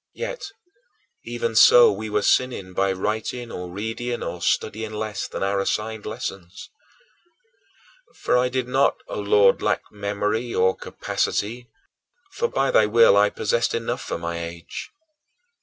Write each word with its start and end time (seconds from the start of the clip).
Yet, 0.15 0.45
even 1.25 1.55
so, 1.55 1.91
we 1.91 2.09
were 2.09 2.23
sinning 2.23 2.73
by 2.73 2.91
writing 2.91 3.51
or 3.51 3.69
reading 3.69 4.23
or 4.23 4.41
studying 4.41 4.93
less 4.93 5.27
than 5.27 5.43
our 5.43 5.59
assigned 5.59 6.07
lessons. 6.07 6.71
For 8.15 8.35
I 8.35 8.49
did 8.49 8.67
not, 8.67 8.95
O 9.09 9.19
Lord, 9.19 9.61
lack 9.61 9.83
memory 9.91 10.55
or 10.55 10.75
capacity, 10.75 11.69
for, 12.33 12.47
by 12.47 12.71
thy 12.71 12.87
will, 12.87 13.15
I 13.15 13.29
possessed 13.29 13.75
enough 13.75 14.01
for 14.01 14.17
my 14.17 14.43
age. 14.43 14.89